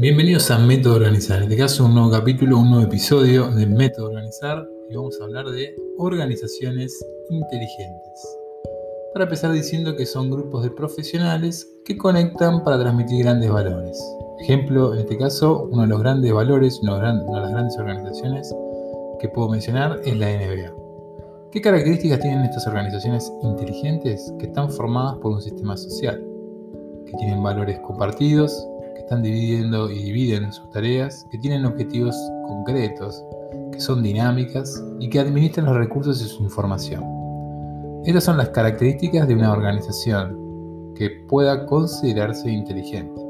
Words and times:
Bienvenidos 0.00 0.50
a 0.50 0.56
Método 0.56 0.94
Organizar. 0.94 1.42
En 1.42 1.42
este 1.42 1.58
caso, 1.58 1.84
un 1.84 1.92
nuevo 1.92 2.10
capítulo, 2.10 2.58
un 2.58 2.70
nuevo 2.70 2.86
episodio 2.86 3.50
de 3.50 3.66
Método 3.66 4.06
Organizar 4.06 4.66
y 4.88 4.96
vamos 4.96 5.20
a 5.20 5.24
hablar 5.24 5.44
de 5.44 5.76
organizaciones 5.98 6.98
inteligentes. 7.28 8.38
Para 9.12 9.26
empezar 9.26 9.52
diciendo 9.52 9.94
que 9.96 10.06
son 10.06 10.30
grupos 10.30 10.62
de 10.62 10.70
profesionales 10.70 11.70
que 11.84 11.98
conectan 11.98 12.64
para 12.64 12.78
transmitir 12.78 13.24
grandes 13.24 13.50
valores. 13.50 14.02
Ejemplo, 14.40 14.94
en 14.94 15.00
este 15.00 15.18
caso, 15.18 15.68
uno 15.70 15.82
de 15.82 15.88
los 15.88 16.00
grandes 16.00 16.32
valores, 16.32 16.80
una 16.80 17.12
de 17.12 17.40
las 17.42 17.50
grandes 17.50 17.76
organizaciones 17.76 18.54
que 19.18 19.28
puedo 19.28 19.50
mencionar 19.50 20.00
es 20.02 20.16
la 20.16 20.28
NBA. 20.28 20.74
¿Qué 21.52 21.60
características 21.60 22.20
tienen 22.20 22.40
estas 22.46 22.66
organizaciones 22.66 23.30
inteligentes 23.42 24.32
que 24.38 24.46
están 24.46 24.70
formadas 24.70 25.18
por 25.18 25.32
un 25.32 25.42
sistema 25.42 25.76
social? 25.76 26.26
Que 27.04 27.12
tienen 27.18 27.42
valores 27.42 27.78
compartidos, 27.80 28.66
están 29.00 29.22
dividiendo 29.22 29.90
y 29.90 30.02
dividen 30.02 30.52
sus 30.52 30.70
tareas, 30.70 31.26
que 31.30 31.38
tienen 31.38 31.64
objetivos 31.64 32.14
concretos, 32.46 33.24
que 33.72 33.80
son 33.80 34.02
dinámicas 34.02 34.82
y 34.98 35.08
que 35.08 35.20
administran 35.20 35.66
los 35.66 35.76
recursos 35.76 36.22
y 36.22 36.28
su 36.28 36.42
información. 36.42 37.04
Estas 38.04 38.24
son 38.24 38.38
las 38.38 38.48
características 38.50 39.28
de 39.28 39.34
una 39.34 39.52
organización 39.52 40.94
que 40.94 41.10
pueda 41.28 41.66
considerarse 41.66 42.50
inteligente. 42.50 43.20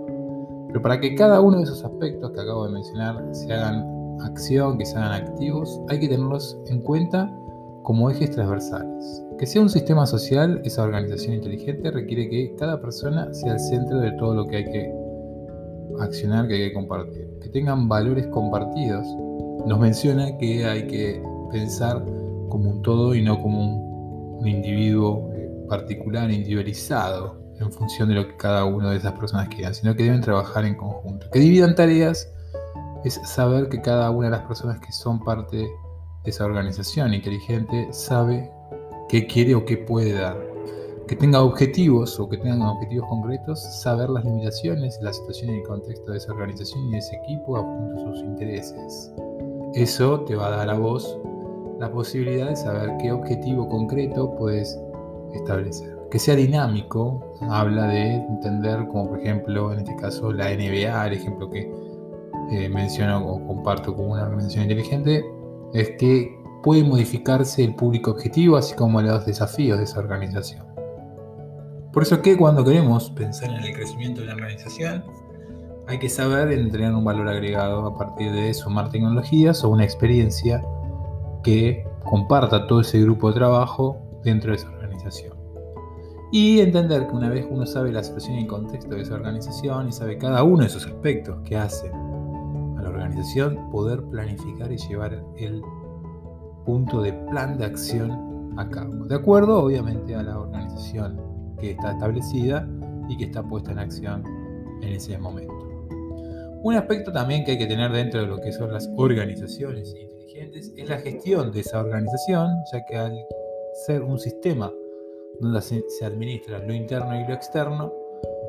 Pero 0.69 0.83
para 0.83 1.01
que 1.01 1.15
cada 1.17 1.41
uno 1.41 1.59
de 1.59 1.65
esos 1.65 1.85
aspectos 1.85 2.31
que 2.31 2.41
acabo 2.41 2.67
de 2.67 2.73
mencionar 2.73 3.25
se 3.33 3.53
hagan 3.53 3.85
acción, 4.21 4.79
que 4.79 4.87
se 4.87 4.97
hagan 4.97 5.25
activos, 5.25 5.81
hay 5.89 5.99
que 6.01 6.09
tenerlos 6.09 6.57
en 6.67 6.81
cuenta 6.83 7.33
como 7.83 8.11
ejes 8.11 8.31
transversales. 8.31 9.25
Que 9.39 9.47
sea 9.47 9.63
un 9.63 9.71
sistema 9.71 10.07
social, 10.07 10.61
esa 10.65 10.83
organización 10.83 11.35
inteligente 11.35 11.91
requiere 11.91 12.29
que 12.29 12.55
cada 12.57 12.81
persona 12.81 13.33
sea 13.33 13.55
el 13.55 13.61
centro 13.61 13.99
de 13.99 14.13
todo 14.13 14.35
lo 14.35 14.47
que 14.47 14.57
hay 14.57 14.65
que 14.65 15.00
accionar 16.01 16.49
que 16.49 16.55
hay 16.55 16.69
que 16.69 16.75
compartir. 16.75 17.29
Que 17.41 17.49
tengan 17.49 17.89
valores 17.89 18.27
compartidos. 18.29 19.07
Nos 19.67 19.79
menciona 19.79 20.37
que 20.39 20.65
hay 20.65 20.87
que 20.87 21.23
pensar 21.51 22.05
como 22.49 22.71
un 22.71 22.83
todo 22.83 23.15
y 23.15 23.23
no 23.23 23.41
como 23.41 24.39
un, 24.39 24.49
individuo 24.49 25.31
eh, 25.35 25.51
particular, 25.69 26.31
individualizado, 26.31 27.39
en 27.61 27.71
función 27.71 28.09
de 28.09 28.15
lo 28.15 28.27
que 28.27 28.37
cada 28.37 28.65
una 28.65 28.91
de 28.91 28.97
esas 28.97 29.13
personas 29.13 29.49
quieran, 29.49 29.75
sino 29.75 29.95
que 29.95 30.05
deben 30.05 30.23
trabajar 30.23 30.65
en 30.65 30.77
conjunto. 30.77 31.29
Que 31.31 31.41
dividan 31.41 31.75
tareas 31.75 32.27
es 33.05 33.21
saber 33.25 33.69
que 33.69 33.83
cada 33.83 34.11
una 34.11 34.29
de 34.29 34.37
las 34.37 34.47
personas 34.47 34.81
que 34.81 34.93
son 34.93 35.23
parte 35.23 35.57
de 35.59 35.71
esa 36.25 36.47
organización 36.47 37.13
inteligente 37.13 37.89
sabe 37.93 38.51
qué 39.11 39.27
quiere 39.27 39.55
o 39.55 39.65
qué 39.65 39.77
puede 39.77 40.13
dar 40.13 40.50
que 41.11 41.17
tenga 41.17 41.43
objetivos 41.43 42.21
o 42.21 42.29
que 42.29 42.37
tengan 42.37 42.63
objetivos 42.63 43.09
concretos, 43.09 43.61
saber 43.83 44.09
las 44.11 44.25
limitaciones, 44.25 44.97
la 45.03 45.13
situación 45.13 45.51
y 45.51 45.59
el 45.59 45.65
contexto 45.65 46.13
de 46.13 46.19
esa 46.19 46.31
organización 46.31 46.87
y 46.87 46.93
de 46.93 46.99
ese 46.99 47.17
equipo 47.17 47.57
a 47.57 47.99
sus 47.99 48.21
intereses. 48.21 49.13
Eso 49.75 50.21
te 50.21 50.37
va 50.37 50.47
a 50.47 50.51
dar 50.51 50.71
a 50.71 50.79
vos 50.79 51.19
la 51.81 51.91
posibilidad 51.91 52.51
de 52.51 52.55
saber 52.55 52.97
qué 53.03 53.11
objetivo 53.11 53.69
concreto 53.69 54.37
puedes 54.37 54.79
establecer. 55.35 55.99
Que 56.13 56.21
sea 56.21 56.37
dinámico, 56.37 57.35
habla 57.41 57.89
de 57.89 58.15
entender 58.15 58.87
como 58.87 59.09
por 59.09 59.19
ejemplo 59.19 59.73
en 59.73 59.81
este 59.81 59.97
caso 59.97 60.33
la 60.33 60.55
NBA, 60.55 61.09
el 61.09 61.13
ejemplo 61.13 61.51
que 61.51 61.69
eh, 62.53 62.69
menciono 62.69 63.27
o 63.27 63.45
comparto 63.49 63.97
como 63.97 64.13
una 64.13 64.23
organización 64.23 64.63
inteligente, 64.63 65.25
es 65.73 65.91
que 65.99 66.41
puede 66.63 66.85
modificarse 66.85 67.65
el 67.65 67.75
público 67.75 68.13
objetivo 68.13 68.57
así 68.57 68.77
como 68.77 69.03
los 69.03 69.27
desafíos 69.27 69.79
de 69.79 69.85
esa 69.85 69.99
organización. 69.99 70.70
Por 71.93 72.05
eso 72.05 72.23
que 72.23 72.37
cuando 72.37 72.65
queremos 72.65 73.11
pensar 73.11 73.51
en 73.51 73.65
el 73.65 73.75
crecimiento 73.75 74.21
de 74.21 74.29
la 74.29 74.35
organización, 74.35 75.05
hay 75.89 75.99
que 75.99 76.09
saber 76.09 76.53
entrenar 76.53 76.95
un 76.95 77.05
valor 77.05 77.27
agregado 77.27 77.85
a 77.85 77.99
partir 77.99 78.31
de 78.31 78.55
sumar 78.55 78.91
tecnologías 78.91 79.65
o 79.65 79.71
una 79.71 79.83
experiencia 79.83 80.63
que 81.43 81.85
comparta 82.05 82.69
todo 82.69 82.83
ese 82.83 83.01
grupo 83.01 83.29
de 83.29 83.35
trabajo 83.35 83.99
dentro 84.23 84.53
de 84.53 84.59
esa 84.59 84.69
organización. 84.69 85.37
Y 86.31 86.61
entender 86.61 87.09
que 87.09 87.17
una 87.17 87.29
vez 87.29 87.45
uno 87.51 87.67
sabe 87.67 87.91
la 87.91 88.05
situación 88.05 88.37
y 88.37 88.43
el 88.43 88.47
contexto 88.47 88.95
de 88.95 89.03
esa 89.03 89.15
organización 89.15 89.89
y 89.89 89.93
sabe 89.93 90.17
cada 90.17 90.45
uno 90.45 90.59
de 90.59 90.67
esos 90.67 90.87
aspectos 90.87 91.41
que 91.45 91.57
hacen 91.57 91.93
a 91.93 92.83
la 92.83 92.89
organización, 92.89 93.69
poder 93.73 94.01
planificar 94.05 94.71
y 94.71 94.77
llevar 94.77 95.25
el 95.37 95.61
punto 96.65 97.03
de 97.03 97.15
plan 97.31 97.59
de 97.59 97.65
acción 97.65 98.53
a 98.57 98.69
cabo. 98.69 99.07
De 99.07 99.17
acuerdo, 99.17 99.59
obviamente, 99.59 100.15
a 100.15 100.23
la 100.23 100.39
organización 100.39 101.30
que 101.61 101.73
está 101.73 101.93
establecida 101.93 102.69
y 103.09 103.17
que 103.17 103.25
está 103.25 103.43
puesta 103.43 103.73
en 103.73 103.79
acción 103.79 104.25
en 104.83 104.93
ese 104.93 105.17
momento. 105.19 105.55
Un 106.63 106.75
aspecto 106.75 107.13
también 107.13 107.45
que 107.45 107.53
hay 107.53 107.59
que 107.59 107.67
tener 107.67 107.91
dentro 107.91 108.21
de 108.21 108.27
lo 108.27 108.39
que 108.39 108.53
son 108.53 108.73
las 108.73 108.89
organizaciones 108.97 109.95
inteligentes 109.95 110.73
es 110.77 110.89
la 110.89 110.99
gestión 110.99 111.53
de 111.53 111.61
esa 111.61 111.81
organización, 111.81 112.51
ya 112.71 112.85
que 112.85 112.97
al 112.97 113.27
ser 113.87 114.03
un 114.03 114.19
sistema 114.19 114.71
donde 115.41 115.63
se, 115.63 115.83
administra 116.05 116.59
lo 116.59 116.75
interno 116.75 117.19
y 117.19 117.27
lo 117.27 117.33
externo 117.33 117.93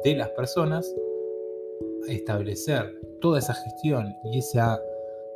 de 0.03 0.15
las 0.15 0.29
personas, 0.31 0.93
establecer 2.07 2.99
toda 3.21 3.39
esa 3.39 3.53
gestión 3.53 4.13
y 4.25 4.39
esa, 4.39 4.81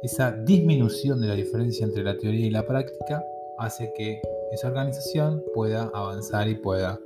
esa 0.04 0.32
disminución 0.32 1.22
de 1.22 1.28
la 1.28 1.36
diferencia 1.36 1.86
entre 1.86 2.04
la 2.04 2.18
teoría 2.18 2.48
y 2.48 2.50
la 2.50 2.66
práctica 2.66 3.24
hace 3.58 3.94
que 3.96 4.22
esa 4.52 4.68
organización 4.68 5.42
pueda 5.54 5.90
avanzar 5.94 6.50
y 6.50 6.56
pueda 6.56 7.00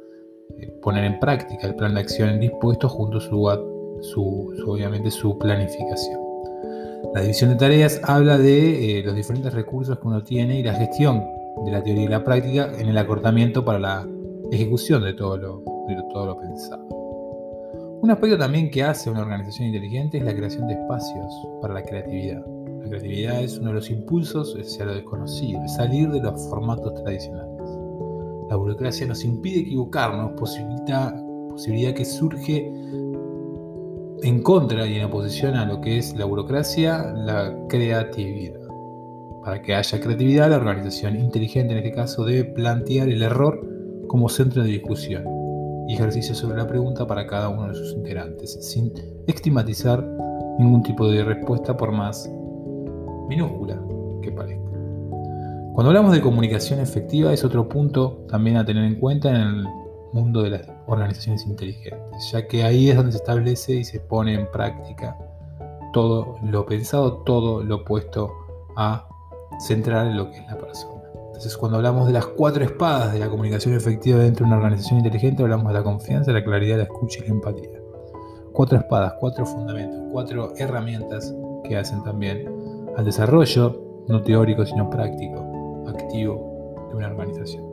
poner 0.82 1.04
en 1.04 1.20
práctica 1.20 1.68
el 1.68 1.76
plan 1.76 1.94
de 1.94 2.02
acción 2.02 2.40
dispuesto 2.40 2.90
junto 2.90 3.18
a 3.18 3.22
su, 4.02 4.54
obviamente 4.66 5.12
su 5.12 5.38
planificación. 5.38 6.20
La 7.14 7.22
división 7.22 7.52
de 7.52 7.56
tareas 7.56 8.00
habla 8.04 8.38
de 8.38 9.00
eh, 9.00 9.04
los 9.04 9.16
diferentes 9.16 9.54
recursos 9.54 9.98
que 10.00 10.08
uno 10.08 10.24
tiene 10.24 10.60
y 10.60 10.64
la 10.64 10.74
gestión 10.74 11.24
de 11.66 11.72
la 11.72 11.84
teoría 11.84 12.04
y 12.04 12.08
la 12.08 12.24
práctica 12.24 12.72
en 12.78 12.88
el 12.88 12.98
acortamiento 12.98 13.66
para 13.66 13.80
la 13.80 14.08
ejecución 14.52 15.04
de 15.04 15.14
todo 15.14 15.38
lo, 15.38 15.64
de 15.88 15.96
todo 16.14 16.28
lo 16.28 16.40
pensado. 16.40 16.86
Un 18.02 18.12
aspecto 18.12 18.38
también 18.38 18.70
que 18.72 18.84
hace 18.84 19.10
una 19.10 19.22
organización 19.22 19.68
inteligente 19.68 20.20
es 20.20 20.24
la 20.24 20.34
creación 20.34 20.68
de 20.68 20.74
espacios 20.74 21.34
para 21.62 21.74
la 21.74 21.84
creatividad. 21.84 22.46
La 22.82 22.88
creatividad 22.88 23.44
es 23.44 23.58
uno 23.58 23.70
de 23.70 23.76
los 23.76 23.90
impulsos 23.90 24.56
hacia 24.58 24.86
lo 24.86 24.94
desconocido, 24.94 25.62
es 25.66 25.76
salir 25.76 26.10
de 26.10 26.22
los 26.22 26.50
formatos 26.50 27.04
tradicionales. 27.04 27.59
La 28.50 28.56
burocracia 28.56 29.06
nos 29.06 29.24
impide 29.24 29.60
equivocarnos, 29.60 30.32
posibilita, 30.32 31.16
posibilidad 31.50 31.94
que 31.94 32.04
surge 32.04 32.66
en 34.22 34.42
contra 34.42 34.86
y 34.88 34.96
en 34.96 35.06
oposición 35.06 35.56
a 35.56 35.66
lo 35.66 35.80
que 35.82 36.00
es 36.00 36.16
la 36.16 36.26
burocracia, 36.26 37.14
la 37.14 37.56
creatividad. 37.70 38.60
Para 39.44 39.62
que 39.62 39.76
haya 39.76 40.00
creatividad, 40.00 40.50
la 40.50 40.58
organización 40.58 41.18
inteligente 41.18 41.74
en 41.74 41.80
este 41.80 41.92
caso 41.92 42.26
debe 42.26 42.46
plantear 42.46 43.10
el 43.10 43.22
error 43.22 43.62
como 44.08 44.28
centro 44.28 44.64
de 44.64 44.70
discusión 44.70 45.24
y 45.88 45.94
ejercicio 45.94 46.36
sobre 46.36 46.58
la 46.58 46.68
pregunta 46.68 47.08
para 47.08 47.26
cada 47.26 47.50
uno 47.50 47.68
de 47.68 47.76
sus 47.76 47.94
integrantes, 47.94 48.58
sin 48.62 48.92
estigmatizar 49.28 50.04
ningún 50.60 50.84
tipo 50.84 51.08
de 51.08 51.24
respuesta 51.24 51.78
por 51.78 51.92
más 51.92 52.30
minúscula. 53.30 53.80
Cuando 55.80 55.92
hablamos 55.92 56.12
de 56.12 56.20
comunicación 56.20 56.82
efectiva 56.82 57.32
es 57.32 57.46
otro 57.46 57.70
punto 57.70 58.26
también 58.28 58.58
a 58.58 58.66
tener 58.66 58.84
en 58.84 59.00
cuenta 59.00 59.30
en 59.30 59.36
el 59.38 59.66
mundo 60.12 60.42
de 60.42 60.50
las 60.50 60.70
organizaciones 60.88 61.46
inteligentes, 61.46 62.30
ya 62.34 62.46
que 62.48 62.66
ahí 62.66 62.90
es 62.90 62.98
donde 62.98 63.14
se 63.14 63.20
establece 63.20 63.76
y 63.76 63.86
se 63.86 64.02
pone 64.02 64.34
en 64.34 64.52
práctica 64.52 65.18
todo 65.94 66.36
lo 66.44 66.66
pensado, 66.66 67.20
todo 67.20 67.64
lo 67.64 67.86
puesto 67.86 68.30
a 68.76 69.08
centrar 69.62 70.08
en 70.08 70.18
lo 70.18 70.30
que 70.30 70.40
es 70.40 70.48
la 70.48 70.58
persona. 70.58 71.02
Entonces 71.28 71.56
cuando 71.56 71.78
hablamos 71.78 72.08
de 72.08 72.12
las 72.12 72.26
cuatro 72.26 72.62
espadas 72.66 73.14
de 73.14 73.20
la 73.20 73.30
comunicación 73.30 73.74
efectiva 73.74 74.20
dentro 74.20 74.46
de 74.46 74.48
una 74.48 74.58
organización 74.58 74.98
inteligente, 74.98 75.44
hablamos 75.44 75.70
de 75.70 75.76
la 75.76 75.84
confianza, 75.84 76.34
la 76.34 76.44
claridad, 76.44 76.76
la 76.76 76.84
escucha 76.84 77.20
y 77.20 77.30
la 77.30 77.36
empatía. 77.36 77.80
Cuatro 78.52 78.80
espadas, 78.80 79.14
cuatro 79.18 79.46
fundamentos, 79.46 79.98
cuatro 80.12 80.52
herramientas 80.58 81.34
que 81.64 81.78
hacen 81.78 82.04
también 82.04 82.52
al 82.98 83.06
desarrollo, 83.06 83.82
no 84.10 84.22
teórico 84.24 84.66
sino 84.66 84.90
práctico, 84.90 85.49
de 86.18 86.96
una 86.96 87.08
organización. 87.08 87.64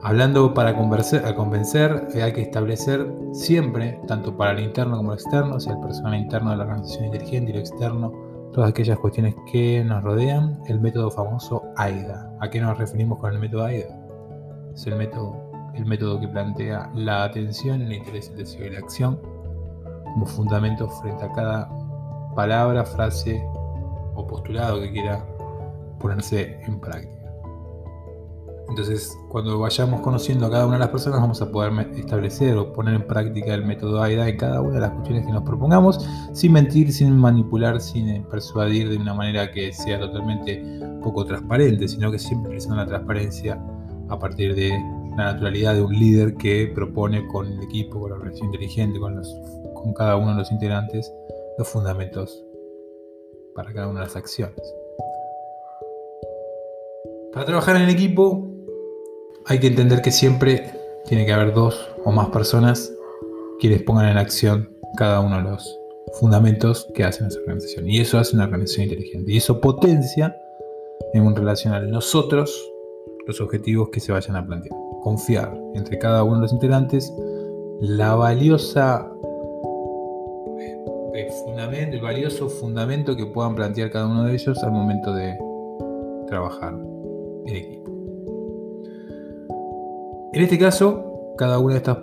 Hablando 0.00 0.54
para 0.54 0.76
convencer, 0.76 1.34
convencer, 1.34 2.08
eh, 2.14 2.22
hay 2.22 2.32
que 2.32 2.42
establecer 2.42 3.12
siempre, 3.32 4.00
tanto 4.06 4.36
para 4.36 4.52
el 4.52 4.60
interno 4.60 4.96
como 4.96 5.12
el 5.12 5.18
externo, 5.18 5.58
sea 5.58 5.74
el 5.74 5.80
personal 5.80 6.14
interno 6.14 6.50
de 6.50 6.56
la 6.56 6.64
organización 6.64 7.06
inteligente 7.06 7.50
y 7.50 7.54
lo 7.54 7.60
externo, 7.60 8.12
todas 8.52 8.70
aquellas 8.70 8.98
cuestiones 8.98 9.34
que 9.50 9.84
nos 9.84 10.04
rodean, 10.04 10.60
el 10.66 10.80
método 10.80 11.10
famoso 11.10 11.64
AIDA. 11.76 12.32
¿A 12.40 12.48
qué 12.48 12.60
nos 12.60 12.78
referimos 12.78 13.18
con 13.18 13.32
el 13.32 13.40
método 13.40 13.64
AIDA? 13.64 13.98
Es 14.72 14.86
el 14.86 14.94
método, 14.94 15.50
el 15.74 15.84
método 15.84 16.20
que 16.20 16.28
plantea 16.28 16.90
la 16.94 17.24
atención, 17.24 17.82
el 17.82 17.92
interés, 17.92 18.30
el 18.30 18.36
deseo 18.36 18.66
y 18.66 18.70
la 18.70 18.78
acción 18.78 19.20
como 20.04 20.26
fundamento 20.26 20.88
frente 20.88 21.24
a 21.24 21.32
cada 21.32 21.68
palabra, 22.34 22.84
frase 22.84 23.44
o 24.14 24.26
postulado 24.26 24.80
que 24.80 24.92
quiera 24.92 25.24
ponerse 25.98 26.60
en 26.66 26.80
práctica. 26.80 27.18
Entonces, 28.68 29.18
cuando 29.30 29.58
vayamos 29.58 30.02
conociendo 30.02 30.46
a 30.46 30.50
cada 30.50 30.66
una 30.66 30.74
de 30.74 30.80
las 30.80 30.90
personas, 30.90 31.20
vamos 31.20 31.40
a 31.40 31.50
poder 31.50 31.72
establecer 31.96 32.56
o 32.58 32.70
poner 32.72 32.94
en 32.94 33.06
práctica 33.06 33.54
el 33.54 33.64
método 33.64 34.02
AIDA 34.02 34.28
en 34.28 34.36
cada 34.36 34.60
una 34.60 34.74
de 34.74 34.80
las 34.80 34.90
cuestiones 34.90 35.24
que 35.24 35.32
nos 35.32 35.42
propongamos, 35.42 36.06
sin 36.34 36.52
mentir, 36.52 36.92
sin 36.92 37.16
manipular, 37.16 37.80
sin 37.80 38.08
eh, 38.10 38.26
persuadir 38.30 38.90
de 38.90 38.98
una 38.98 39.14
manera 39.14 39.50
que 39.50 39.72
sea 39.72 39.98
totalmente 39.98 40.62
poco 41.02 41.24
transparente, 41.24 41.88
sino 41.88 42.10
que 42.10 42.18
siempre 42.18 42.48
utilizando 42.48 42.76
la 42.76 42.86
transparencia 42.86 43.58
a 44.10 44.18
partir 44.18 44.54
de 44.54 44.68
la 45.16 45.32
naturalidad 45.32 45.74
de 45.74 45.82
un 45.82 45.92
líder 45.98 46.34
que 46.34 46.70
propone 46.74 47.26
con 47.26 47.46
el 47.46 47.62
equipo, 47.62 48.00
con 48.00 48.10
la 48.10 48.16
organización 48.16 48.48
inteligente, 48.48 49.00
con, 49.00 49.20
con 49.74 49.94
cada 49.94 50.16
uno 50.16 50.32
de 50.32 50.36
los 50.36 50.52
integrantes, 50.52 51.10
los 51.56 51.66
fundamentos 51.66 52.44
para 53.54 53.72
cada 53.72 53.88
una 53.88 54.00
de 54.00 54.06
las 54.06 54.16
acciones. 54.16 54.62
Para 57.38 57.46
trabajar 57.46 57.76
en 57.76 57.88
equipo 57.88 58.48
hay 59.46 59.60
que 59.60 59.68
entender 59.68 60.02
que 60.02 60.10
siempre 60.10 60.72
tiene 61.06 61.24
que 61.24 61.32
haber 61.32 61.54
dos 61.54 61.88
o 62.04 62.10
más 62.10 62.30
personas 62.30 62.92
quienes 63.60 63.80
pongan 63.82 64.08
en 64.08 64.18
acción 64.18 64.68
cada 64.96 65.20
uno 65.20 65.36
de 65.36 65.42
los 65.44 65.78
fundamentos 66.18 66.88
que 66.96 67.04
hacen 67.04 67.28
esa 67.28 67.38
organización. 67.38 67.88
Y 67.88 68.00
eso 68.00 68.18
hace 68.18 68.34
una 68.34 68.46
organización 68.46 68.86
inteligente. 68.86 69.30
Y 69.30 69.36
eso 69.36 69.60
potencia 69.60 70.34
en 71.12 71.22
un 71.22 71.36
relacional 71.36 71.88
nosotros 71.88 72.72
los 73.28 73.40
objetivos 73.40 73.90
que 73.90 74.00
se 74.00 74.10
vayan 74.10 74.34
a 74.34 74.44
plantear. 74.44 74.76
Confiar 75.04 75.56
entre 75.74 75.96
cada 75.96 76.24
uno 76.24 76.38
de 76.38 76.42
los 76.42 76.52
integrantes 76.52 77.14
la 77.78 78.16
valiosa 78.16 79.08
eh, 80.58 81.88
el 81.92 82.00
valioso 82.00 82.48
fundamento 82.48 83.14
que 83.14 83.26
puedan 83.26 83.54
plantear 83.54 83.92
cada 83.92 84.08
uno 84.08 84.24
de 84.24 84.34
ellos 84.34 84.60
al 84.64 84.72
momento 84.72 85.14
de 85.14 85.38
trabajar 86.26 86.74
equipo. 87.56 87.90
En 90.32 90.42
este 90.42 90.58
caso, 90.58 91.34
cada 91.36 91.58
una 91.58 91.74
de 91.74 91.78
estas 91.78 91.98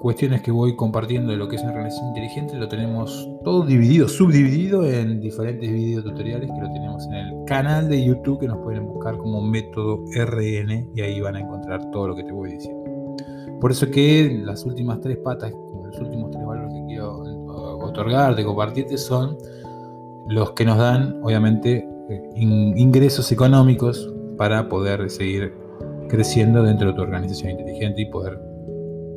cuestiones 0.00 0.40
que 0.40 0.50
voy 0.50 0.74
compartiendo 0.76 1.30
de 1.30 1.36
lo 1.36 1.46
que 1.48 1.56
es 1.56 1.62
una 1.62 1.72
organización 1.72 2.08
inteligente 2.08 2.56
lo 2.56 2.68
tenemos 2.68 3.28
todo 3.44 3.66
dividido, 3.66 4.08
subdividido 4.08 4.86
en 4.86 5.20
diferentes 5.20 5.70
videotutoriales 5.70 6.50
que 6.50 6.60
lo 6.60 6.72
tenemos 6.72 7.06
en 7.06 7.14
el 7.14 7.44
canal 7.46 7.88
de 7.88 8.02
YouTube 8.02 8.40
que 8.40 8.48
nos 8.48 8.58
pueden 8.58 8.86
buscar 8.86 9.18
como 9.18 9.42
método 9.42 10.04
RN 10.16 10.90
y 10.94 11.00
ahí 11.02 11.20
van 11.20 11.36
a 11.36 11.40
encontrar 11.40 11.90
todo 11.90 12.08
lo 12.08 12.16
que 12.16 12.24
te 12.24 12.32
voy 12.32 12.52
diciendo. 12.52 13.16
Por 13.60 13.72
eso 13.72 13.90
que 13.90 14.40
las 14.42 14.64
últimas 14.64 15.00
tres 15.00 15.18
patas, 15.18 15.52
los 15.84 16.00
últimos 16.00 16.30
tres 16.30 16.46
valores 16.46 16.72
que 16.72 16.84
quiero 16.86 17.18
otorgarte, 17.82 18.42
compartirte, 18.42 18.96
son 18.96 19.36
los 20.28 20.52
que 20.52 20.64
nos 20.64 20.78
dan, 20.78 21.20
obviamente, 21.22 21.86
eh, 22.08 22.30
ingresos 22.36 23.30
económicos 23.32 24.10
para 24.40 24.70
poder 24.70 25.10
seguir 25.10 25.52
creciendo 26.08 26.62
dentro 26.62 26.88
de 26.88 26.94
tu 26.94 27.02
organización 27.02 27.50
inteligente 27.50 28.00
y 28.00 28.06
poder 28.06 28.40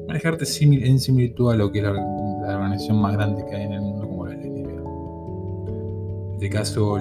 manejarte 0.05 0.43
en 0.59 0.99
similitud 0.99 1.49
a 1.49 1.55
lo 1.55 1.71
que 1.71 1.79
es 1.79 1.85
la, 1.85 1.93
organización 2.57 2.99
más 2.99 3.13
grande 3.13 3.45
que 3.45 3.55
hay 3.55 3.63
en 3.63 3.71
el 3.71 3.79
mundo 3.79 4.05
como 4.05 4.27
la 4.27 4.35
NBA. 4.35 4.81
En 6.27 6.33
este 6.33 6.49
caso, 6.49 6.97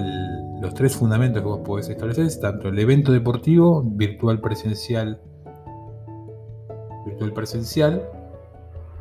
los 0.61 0.73
tres 0.73 0.95
fundamentos 0.95 1.41
que 1.41 1.49
vos 1.49 1.59
podés 1.65 1.89
establecer 1.89 2.23
es 2.23 2.39
tanto 2.39 2.69
el 2.69 2.79
evento 2.79 3.11
deportivo, 3.11 3.83
virtual 3.83 4.39
presencial, 4.39 5.19
virtual 7.05 7.33
presencial, 7.33 8.07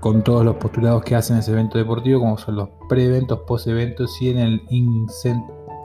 con 0.00 0.24
todos 0.24 0.44
los 0.44 0.56
postulados 0.56 1.04
que 1.04 1.14
hacen 1.14 1.36
ese 1.36 1.52
evento 1.52 1.78
deportivo, 1.78 2.18
como 2.18 2.38
son 2.38 2.56
los 2.56 2.70
pre-eventos, 2.88 3.38
post-eventos 3.46 4.20
y 4.20 4.30
en 4.30 4.38
el 4.38 4.62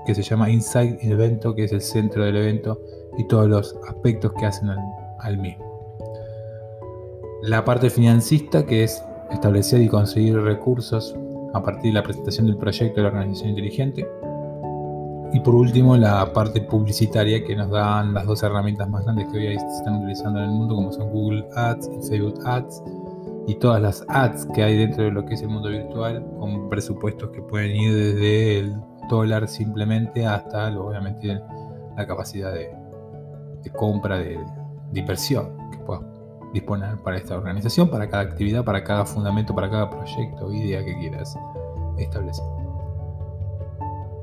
que 0.07 0.15
se 0.15 0.23
llama 0.23 0.49
Inside 0.49 0.97
Evento, 1.03 1.53
que 1.53 1.65
es 1.65 1.71
el 1.71 1.81
centro 1.81 2.25
del 2.25 2.37
evento 2.37 2.81
y 3.17 3.23
todos 3.25 3.47
los 3.47 3.75
aspectos 3.87 4.31
que 4.33 4.45
hacen 4.45 4.69
al, 5.19 5.37
mismo. 5.37 5.65
La 7.41 7.65
parte 7.65 7.89
financista, 7.89 8.65
que 8.65 8.83
es 8.83 9.03
establecer 9.31 9.81
y 9.81 9.87
conseguir 9.87 10.39
recursos 10.39 11.15
a 11.53 11.61
partir 11.61 11.91
de 11.91 11.99
la 11.99 12.03
presentación 12.03 12.47
del 12.47 12.57
proyecto 12.57 12.97
de 12.97 13.03
la 13.03 13.09
organización 13.09 13.49
inteligente. 13.49 14.07
Y 15.33 15.39
por 15.41 15.55
último, 15.55 15.97
la 15.97 16.31
parte 16.31 16.61
publicitaria 16.61 17.43
que 17.43 17.55
nos 17.55 17.69
dan 17.69 18.13
las 18.13 18.25
dos 18.25 18.43
herramientas 18.43 18.89
más 18.89 19.03
grandes 19.03 19.27
que 19.27 19.37
hoy 19.37 19.59
se 19.59 19.65
están 19.65 19.97
utilizando 19.97 20.39
en 20.39 20.45
el 20.45 20.51
mundo, 20.51 20.75
como 20.75 20.91
son 20.93 21.09
Google 21.09 21.45
Ads 21.55 21.89
y 21.89 22.07
Facebook 22.07 22.39
Ads, 22.45 22.83
y 23.47 23.55
todas 23.55 23.81
las 23.81 24.05
ads 24.09 24.45
que 24.53 24.63
hay 24.63 24.77
dentro 24.77 25.03
de 25.03 25.11
lo 25.11 25.25
que 25.25 25.33
es 25.33 25.41
el 25.41 25.49
mundo 25.49 25.69
virtual, 25.69 26.25
con 26.37 26.69
presupuestos 26.69 27.29
que 27.31 27.41
pueden 27.41 27.75
ir 27.75 27.93
desde 27.93 28.59
el 28.59 28.75
dólar 29.09 29.47
simplemente 29.47 30.25
hasta, 30.25 30.67
obviamente, 30.77 31.41
la 31.95 32.05
capacidad 32.05 32.53
de, 32.53 32.69
compra 33.75 34.17
de, 34.17 34.39
inversión 34.93 35.51
que 35.71 35.77
puedas 35.79 36.03
disponer 36.53 36.95
para 37.03 37.17
esta 37.17 37.35
organización, 37.35 37.89
para 37.89 38.09
cada 38.09 38.23
actividad, 38.23 38.63
para 38.63 38.81
cada 38.83 39.05
fundamento, 39.05 39.53
para 39.53 39.69
cada 39.69 39.89
proyecto 39.89 40.47
o 40.47 40.53
idea 40.53 40.81
que 40.83 40.97
quieras 40.97 41.37
establecer. 41.97 42.45